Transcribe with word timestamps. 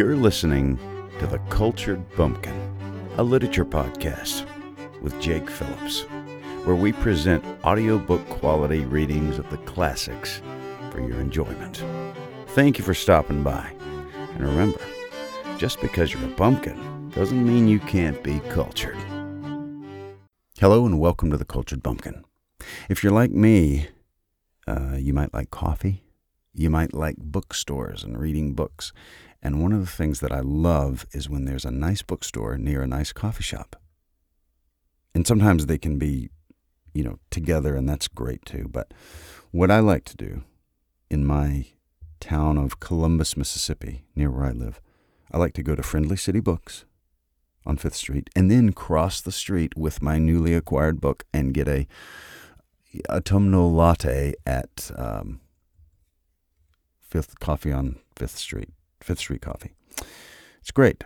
You're 0.00 0.16
listening 0.16 0.78
to 1.18 1.26
The 1.26 1.36
Cultured 1.50 2.02
Bumpkin, 2.16 2.56
a 3.18 3.22
literature 3.22 3.66
podcast 3.66 4.46
with 5.02 5.20
Jake 5.20 5.50
Phillips, 5.50 6.04
where 6.64 6.74
we 6.74 6.92
present 6.92 7.44
audiobook 7.64 8.26
quality 8.30 8.86
readings 8.86 9.38
of 9.38 9.50
the 9.50 9.58
classics 9.58 10.40
for 10.90 11.00
your 11.06 11.20
enjoyment. 11.20 11.84
Thank 12.46 12.78
you 12.78 12.84
for 12.84 12.94
stopping 12.94 13.42
by. 13.42 13.74
And 14.16 14.40
remember, 14.40 14.80
just 15.58 15.82
because 15.82 16.14
you're 16.14 16.24
a 16.24 16.28
bumpkin 16.28 17.10
doesn't 17.10 17.46
mean 17.46 17.68
you 17.68 17.78
can't 17.78 18.22
be 18.22 18.40
cultured. 18.48 18.96
Hello, 20.58 20.86
and 20.86 20.98
welcome 20.98 21.30
to 21.30 21.36
The 21.36 21.44
Cultured 21.44 21.82
Bumpkin. 21.82 22.24
If 22.88 23.04
you're 23.04 23.12
like 23.12 23.32
me, 23.32 23.88
uh, 24.66 24.96
you 24.96 25.12
might 25.12 25.34
like 25.34 25.50
coffee. 25.50 26.04
You 26.54 26.70
might 26.70 26.94
like 26.94 27.16
bookstores 27.16 28.02
and 28.02 28.18
reading 28.18 28.54
books. 28.54 28.92
And 29.42 29.62
one 29.62 29.72
of 29.72 29.80
the 29.80 29.86
things 29.86 30.20
that 30.20 30.32
I 30.32 30.40
love 30.40 31.06
is 31.12 31.28
when 31.28 31.44
there's 31.44 31.64
a 31.64 31.70
nice 31.70 32.02
bookstore 32.02 32.58
near 32.58 32.82
a 32.82 32.86
nice 32.86 33.12
coffee 33.12 33.42
shop. 33.42 33.76
And 35.14 35.26
sometimes 35.26 35.66
they 35.66 35.78
can 35.78 35.98
be, 35.98 36.30
you 36.92 37.02
know, 37.02 37.18
together, 37.30 37.74
and 37.74 37.88
that's 37.88 38.06
great 38.06 38.44
too. 38.44 38.68
But 38.70 38.92
what 39.50 39.70
I 39.70 39.80
like 39.80 40.04
to 40.06 40.16
do 40.16 40.42
in 41.10 41.24
my 41.24 41.66
town 42.20 42.58
of 42.58 42.80
Columbus, 42.80 43.36
Mississippi, 43.36 44.04
near 44.14 44.30
where 44.30 44.44
I 44.44 44.52
live, 44.52 44.80
I 45.32 45.38
like 45.38 45.54
to 45.54 45.62
go 45.62 45.74
to 45.74 45.82
Friendly 45.82 46.16
City 46.16 46.40
Books 46.40 46.84
on 47.64 47.76
Fifth 47.76 47.94
Street 47.94 48.28
and 48.36 48.50
then 48.50 48.72
cross 48.72 49.20
the 49.20 49.32
street 49.32 49.76
with 49.76 50.02
my 50.02 50.18
newly 50.18 50.54
acquired 50.54 51.00
book 51.00 51.24
and 51.32 51.54
get 51.54 51.68
a 51.68 51.86
autumnal 53.08 53.72
latte 53.72 54.34
at 54.44 54.90
um, 54.96 55.40
Fifth 57.00 57.38
Coffee 57.40 57.72
on 57.72 57.98
Fifth 58.16 58.36
Street. 58.36 58.70
Fifth 59.02 59.20
Street 59.20 59.42
Coffee. 59.42 59.72
It's 60.60 60.70
great. 60.70 61.04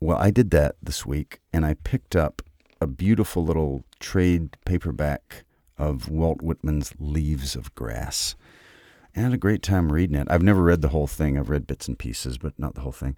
Well, 0.00 0.18
I 0.18 0.30
did 0.30 0.50
that 0.52 0.76
this 0.82 1.04
week, 1.04 1.40
and 1.52 1.66
I 1.66 1.74
picked 1.74 2.16
up 2.16 2.42
a 2.80 2.86
beautiful 2.86 3.44
little 3.44 3.84
trade 3.98 4.56
paperback 4.64 5.44
of 5.76 6.08
Walt 6.08 6.42
Whitman's 6.42 6.94
Leaves 6.98 7.54
of 7.54 7.74
Grass. 7.74 8.34
And 9.14 9.24
I 9.24 9.28
had 9.28 9.34
a 9.34 9.38
great 9.38 9.62
time 9.62 9.92
reading 9.92 10.16
it. 10.16 10.28
I've 10.30 10.42
never 10.42 10.62
read 10.62 10.82
the 10.82 10.88
whole 10.88 11.06
thing. 11.06 11.36
I've 11.36 11.50
read 11.50 11.66
bits 11.66 11.88
and 11.88 11.98
pieces, 11.98 12.38
but 12.38 12.58
not 12.58 12.74
the 12.74 12.80
whole 12.82 12.92
thing. 12.92 13.16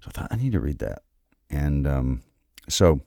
So 0.00 0.08
I 0.08 0.10
thought 0.10 0.32
I 0.32 0.36
need 0.36 0.52
to 0.52 0.60
read 0.60 0.78
that. 0.78 1.02
And 1.50 1.86
um, 1.86 2.22
so 2.68 3.00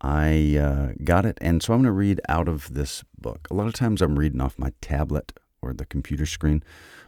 I 0.00 0.56
uh, 0.56 0.92
got 1.02 1.26
it. 1.26 1.38
And 1.40 1.62
so 1.62 1.72
I'm 1.72 1.80
going 1.80 1.86
to 1.86 1.92
read 1.92 2.20
out 2.28 2.48
of 2.48 2.72
this 2.72 3.04
book. 3.18 3.48
A 3.50 3.54
lot 3.54 3.66
of 3.66 3.74
times 3.74 4.00
I'm 4.00 4.18
reading 4.18 4.40
off 4.40 4.58
my 4.58 4.72
tablet 4.80 5.32
or 5.60 5.72
the 5.72 5.86
computer 5.86 6.26
screen, 6.26 6.62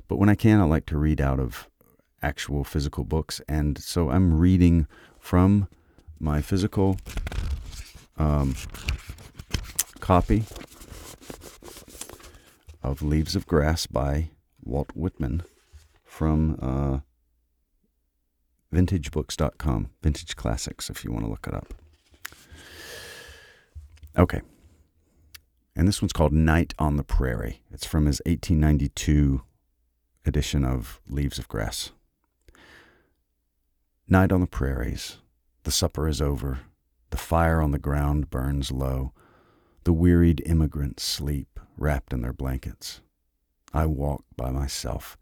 but 0.09 0.17
when 0.17 0.29
I 0.29 0.35
can, 0.35 0.61
I 0.61 0.65
like 0.65 0.87
to 0.87 0.99
read 0.99 1.21
out 1.21 1.39
of 1.39 1.69
actual 2.23 2.65
physical 2.65 3.05
books. 3.05 3.41
And 3.49 3.79
so 3.79 4.11
I'm 4.11 4.39
reading 4.39 4.87
from 5.19 5.69
my 6.19 6.41
physical 6.41 6.99
um, 8.17 8.55
copy 10.01 10.45
of 12.83 13.03
Leaves 13.03 13.37
of 13.37 13.47
Grass 13.47 13.87
by 13.87 14.31
Walt 14.65 14.91
Whitman 14.95 15.43
from 16.05 16.59
uh, 16.61 16.99
vintagebooks.com, 18.75 19.91
vintage 20.03 20.37
classics, 20.37 20.91
if 20.91 21.05
you 21.05 21.13
want 21.13 21.25
to 21.25 21.31
look 21.31 21.47
it 21.47 21.55
up. 21.55 21.75
Okay. 24.17 24.41
And 25.77 25.87
this 25.87 26.03
one's 26.03 26.13
called 26.13 26.33
Night 26.33 26.75
on 26.79 26.97
the 26.97 27.05
Prairie. 27.05 27.63
It's 27.73 27.87
from 27.87 28.07
his 28.07 28.21
1892 28.27 29.43
edition 30.27 30.65
of 30.65 31.01
Leaves 31.09 31.39
of 31.39 31.47
Grass. 31.47 31.93
Night 34.11 34.33
on 34.33 34.41
the 34.41 34.47
prairies. 34.47 35.19
The 35.65 35.71
supper 35.71 36.09
is 36.09 36.23
over. 36.23 36.61
The 37.11 37.19
fire 37.19 37.61
on 37.61 37.73
the 37.73 37.79
ground 37.79 38.31
burns 38.31 38.73
low. 38.73 39.13
The 39.85 39.93
wearied 39.93 40.43
immigrants 40.47 41.03
sleep, 41.03 41.61
wrapped 41.77 42.15
in 42.15 42.23
their 42.23 42.33
blankets. 42.33 43.03
I 43.75 43.85
walk 43.85 44.25
by 44.35 44.51
myself. 44.51 45.19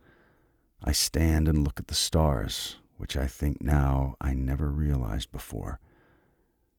I 0.84 0.92
stand 0.92 1.48
and 1.48 1.64
look 1.64 1.80
at 1.80 1.88
the 1.88 1.96
stars, 1.96 2.76
which 2.96 3.16
I 3.16 3.26
think 3.26 3.60
now 3.60 4.14
I 4.20 4.34
never 4.34 4.70
realized 4.70 5.32
before. 5.32 5.80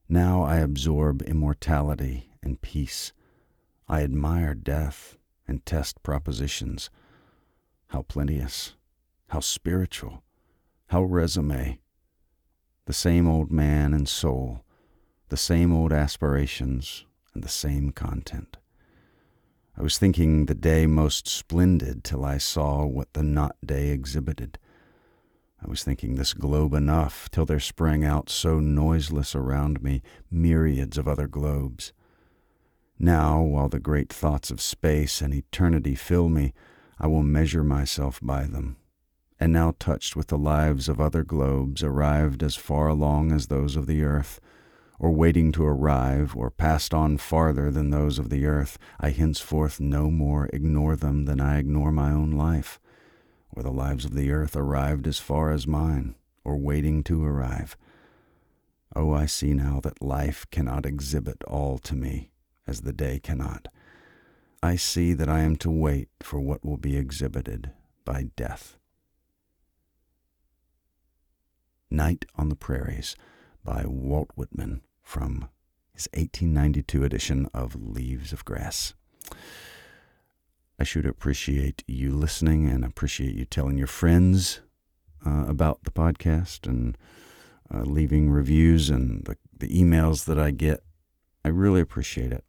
Now 0.07 0.43
I 0.43 0.59
absorb 0.59 1.23
immortality 1.23 2.29
and 2.41 2.61
peace. 2.61 3.11
I 3.89 4.03
admire 4.03 4.53
death 4.53 5.17
and 5.45 5.65
test 5.65 6.01
propositions. 6.03 6.89
How 7.87 8.03
plenteous, 8.03 8.75
how 9.27 9.41
spiritual, 9.41 10.23
how 10.87 11.03
resume, 11.03 11.81
the 12.87 12.93
same 12.93 13.27
old 13.27 13.51
man 13.51 13.93
and 13.93 14.07
soul, 14.07 14.63
the 15.27 15.35
same 15.35 15.73
old 15.73 15.91
aspirations, 15.91 17.05
and 17.33 17.43
the 17.43 17.49
same 17.49 17.91
content. 17.91 18.55
I 19.77 19.83
was 19.83 19.97
thinking 19.97 20.45
the 20.45 20.55
day 20.55 20.87
most 20.87 21.27
splendid 21.27 22.05
till 22.05 22.23
I 22.23 22.37
saw 22.37 22.85
what 22.85 23.11
the 23.11 23.23
not 23.23 23.57
day 23.63 23.89
exhibited. 23.89 24.57
I 25.61 25.69
was 25.69 25.83
thinking 25.83 26.15
this 26.15 26.33
globe 26.33 26.73
enough 26.73 27.29
till 27.29 27.45
there 27.45 27.59
sprang 27.59 28.05
out 28.05 28.29
so 28.29 28.61
noiseless 28.61 29.35
around 29.35 29.83
me 29.83 30.01
myriads 30.31 30.97
of 30.97 31.09
other 31.09 31.27
globes. 31.27 31.91
Now, 32.97 33.41
while 33.41 33.67
the 33.67 33.81
great 33.81 34.13
thoughts 34.13 34.49
of 34.49 34.61
space 34.61 35.19
and 35.19 35.33
eternity 35.33 35.93
fill 35.93 36.29
me, 36.29 36.53
I 36.97 37.07
will 37.07 37.21
measure 37.21 37.65
myself 37.65 38.21
by 38.23 38.45
them 38.45 38.77
and 39.39 39.53
now 39.53 39.73
touched 39.79 40.15
with 40.15 40.27
the 40.27 40.37
lives 40.37 40.89
of 40.89 40.99
other 40.99 41.23
globes 41.23 41.83
arrived 41.83 42.41
as 42.41 42.55
far 42.55 42.87
along 42.87 43.31
as 43.31 43.47
those 43.47 43.75
of 43.75 43.85
the 43.87 44.03
earth, 44.03 44.39
or 44.99 45.11
waiting 45.11 45.51
to 45.51 45.63
arrive, 45.63 46.35
or 46.35 46.49
passed 46.49 46.93
on 46.93 47.17
farther 47.17 47.69
than 47.69 47.89
those 47.89 48.17
of 48.17 48.29
the 48.29 48.45
earth, 48.45 48.79
I 48.99 49.11
henceforth 49.11 49.79
no 49.79 50.09
more 50.09 50.49
ignore 50.51 50.95
them 50.95 51.25
than 51.25 51.39
I 51.39 51.59
ignore 51.59 51.91
my 51.91 52.11
own 52.11 52.31
life, 52.31 52.79
or 53.51 53.61
the 53.61 53.71
lives 53.71 54.05
of 54.05 54.15
the 54.15 54.31
earth 54.31 54.55
arrived 54.55 55.07
as 55.07 55.19
far 55.19 55.51
as 55.51 55.67
mine, 55.67 56.15
or 56.43 56.57
waiting 56.57 57.03
to 57.03 57.23
arrive. 57.23 57.77
Oh, 58.95 59.13
I 59.13 59.27
see 59.27 59.53
now 59.53 59.79
that 59.81 60.01
life 60.01 60.47
cannot 60.49 60.85
exhibit 60.85 61.43
all 61.43 61.77
to 61.79 61.95
me, 61.95 62.31
as 62.65 62.81
the 62.81 62.93
day 62.93 63.19
cannot. 63.19 63.67
I 64.63 64.75
see 64.75 65.13
that 65.13 65.29
I 65.29 65.41
am 65.41 65.55
to 65.57 65.69
wait 65.69 66.09
for 66.21 66.39
what 66.39 66.65
will 66.65 66.77
be 66.77 66.97
exhibited 66.97 67.71
by 68.03 68.31
death. 68.35 68.76
Night 71.97 72.25
on 72.35 72.49
the 72.49 72.55
Prairies 72.55 73.15
by 73.65 73.83
Walt 73.87 74.29
Whitman 74.35 74.81
from 75.01 75.49
his 75.93 76.07
1892 76.13 77.03
edition 77.03 77.49
of 77.55 77.75
Leaves 77.75 78.31
of 78.31 78.45
Grass. 78.45 78.93
I 80.79 80.83
should 80.83 81.07
appreciate 81.07 81.83
you 81.87 82.11
listening 82.11 82.69
and 82.69 82.85
appreciate 82.85 83.33
you 83.33 83.45
telling 83.45 83.79
your 83.79 83.87
friends 83.87 84.61
uh, 85.25 85.45
about 85.47 85.85
the 85.85 85.91
podcast 85.91 86.67
and 86.67 86.95
uh, 87.73 87.81
leaving 87.81 88.29
reviews 88.29 88.91
and 88.91 89.25
the, 89.25 89.35
the, 89.57 89.67
emails 89.67 90.25
that 90.25 90.37
I 90.37 90.51
get. 90.51 90.83
I 91.43 91.47
really 91.47 91.81
appreciate 91.81 92.31
it. 92.31 92.43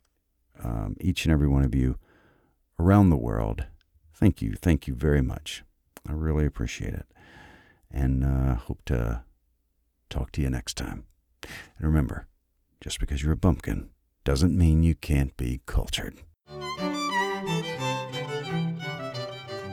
Um, 0.63 0.95
each 1.01 1.25
and 1.25 1.33
every 1.33 1.49
one 1.49 1.65
of 1.65 1.75
you 1.75 1.97
around 2.79 3.09
the 3.09 3.17
world. 3.17 3.65
Thank 4.13 4.43
you. 4.43 4.53
Thank 4.61 4.87
you 4.87 4.95
very 4.95 5.23
much. 5.23 5.65
I 6.07 6.13
really 6.13 6.45
appreciate 6.45 6.93
it. 6.93 7.07
And 7.91 8.23
uh, 8.23 8.57
hope 8.57 8.85
to 8.87 9.23
Talk 10.11 10.33
to 10.33 10.41
you 10.41 10.51
next 10.51 10.77
time. 10.77 11.05
And 11.43 11.87
remember, 11.87 12.27
just 12.81 12.99
because 12.99 13.23
you're 13.23 13.33
a 13.33 13.37
bumpkin 13.37 13.91
doesn't 14.25 14.57
mean 14.57 14.83
you 14.83 14.95
can't 14.95 15.37
be 15.37 15.61
cultured. 15.67 16.17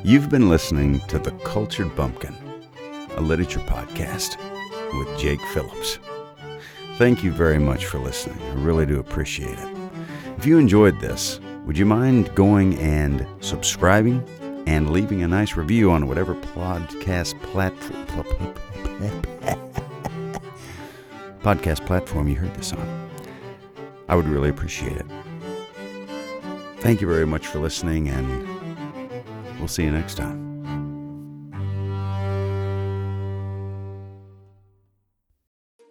You've 0.03 0.29
been 0.29 0.49
listening 0.49 0.99
to 1.07 1.17
The 1.17 1.31
Cultured 1.43 1.95
Bumpkin, 1.95 2.35
a 3.15 3.21
literature 3.21 3.61
podcast 3.61 4.37
with 4.99 5.19
Jake 5.19 5.41
Phillips. 5.53 5.99
Thank 6.97 7.23
you 7.23 7.31
very 7.31 7.59
much 7.59 7.85
for 7.85 7.99
listening. 7.99 8.39
I 8.41 8.53
really 8.55 8.85
do 8.85 8.99
appreciate 8.99 9.57
it. 9.57 9.77
If 10.37 10.45
you 10.45 10.59
enjoyed 10.59 10.99
this, 10.99 11.39
would 11.65 11.77
you 11.77 11.85
mind 11.85 12.33
going 12.35 12.77
and 12.77 13.25
subscribing, 13.39 14.23
and 14.67 14.91
leaving 14.91 15.23
a 15.23 15.27
nice 15.27 15.55
review 15.55 15.91
on 15.91 16.07
whatever 16.07 16.35
podcast 16.35 17.39
platform 17.41 18.55
podcast 21.45 21.85
platform 21.85 22.27
you 22.27 22.35
heard 22.35 22.55
this 22.55 22.73
on. 22.73 23.09
I 24.07 24.15
would 24.15 24.27
really 24.27 24.49
appreciate 24.49 24.97
it. 24.97 25.05
Thank 26.79 27.01
you 27.01 27.07
very 27.07 27.27
much 27.27 27.45
for 27.45 27.59
listening, 27.59 28.09
and 28.09 29.59
we'll 29.59 29.67
see 29.67 29.83
you 29.83 29.91
next 29.91 30.15
time. 30.15 30.43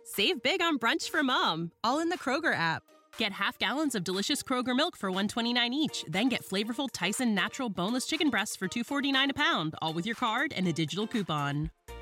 Save 0.02 0.42
big 0.42 0.60
on 0.60 0.78
brunch 0.78 1.08
for 1.08 1.22
mom, 1.22 1.70
all 1.84 2.00
in 2.00 2.08
the 2.08 2.18
Kroger 2.18 2.54
app. 2.54 2.82
Get 3.16 3.30
half 3.30 3.56
gallons 3.56 3.94
of 3.94 4.02
delicious 4.02 4.42
Kroger 4.42 4.74
milk 4.76 4.96
for 4.96 5.08
129 5.08 5.72
each, 5.72 6.04
then 6.08 6.28
get 6.28 6.44
flavorful 6.44 6.88
Tyson 6.92 7.32
natural 7.32 7.68
boneless 7.68 8.06
chicken 8.06 8.28
breasts 8.28 8.56
for 8.56 8.66
249 8.66 9.30
a 9.30 9.34
pound, 9.34 9.76
all 9.80 9.92
with 9.92 10.04
your 10.04 10.16
card 10.16 10.52
and 10.56 10.66
a 10.66 10.72
digital 10.72 11.06
coupon. 11.06 11.70